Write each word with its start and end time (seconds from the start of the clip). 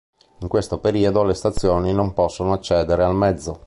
In 0.39 0.47
questo 0.47 0.79
periodo 0.79 1.21
le 1.23 1.35
stazioni 1.35 1.93
non 1.93 2.13
possono 2.15 2.53
accedere 2.53 3.03
al 3.03 3.13
mezzo. 3.13 3.59